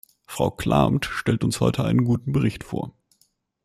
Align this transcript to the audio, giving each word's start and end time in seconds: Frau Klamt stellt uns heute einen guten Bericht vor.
Frau 0.25 0.49
Klamt 0.49 1.05
stellt 1.05 1.43
uns 1.43 1.59
heute 1.59 1.83
einen 1.85 2.05
guten 2.05 2.31
Bericht 2.31 2.63
vor. 2.63 2.91